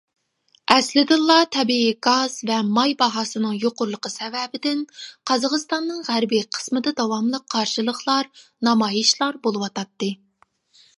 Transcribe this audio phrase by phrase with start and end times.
[0.75, 4.83] ئەسلىدىنلا تەبىئىي گاز ۋە ماي باھاسىنىڭ يۇقىرىلىقى سەۋەبىدىن
[5.33, 8.35] قازاقىستاننىڭ غەربى قىسمىدا داۋاملىق قارشىلىقلار،
[8.69, 10.15] نامايىشلار بولۇۋاتاتتى.